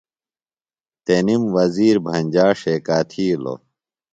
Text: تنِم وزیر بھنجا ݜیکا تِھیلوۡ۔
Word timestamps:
تنِم 1.05 1.43
وزیر 1.55 1.95
بھنجا 2.05 2.47
ݜیکا 2.59 2.97
تِھیلوۡ۔ 3.09 3.59